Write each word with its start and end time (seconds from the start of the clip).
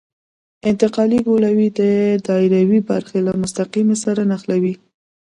انتقالي 0.69 1.19
ګولایي 1.27 1.67
دایروي 2.27 2.79
برخه 2.89 3.17
له 3.25 3.31
مستقیمې 3.41 3.97
سره 4.03 4.21
نښلوي 4.31 4.73